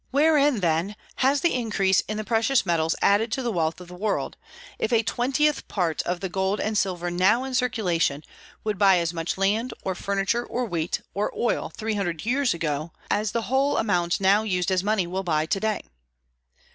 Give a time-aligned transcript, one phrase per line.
[0.09, 3.93] Wherein, then, has the increase in the precious metals added to the wealth of the
[3.93, 4.35] world,
[4.79, 8.23] if a twentieth part of the gold and silver now in circulation
[8.63, 12.91] would buy as much land, or furniture, or wheat, or oil three hundred years ago
[13.11, 15.81] as the whole amount now used as money will buy to day?